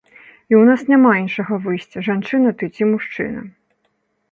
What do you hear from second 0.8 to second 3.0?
няма іншага выйсця, жанчына ты ці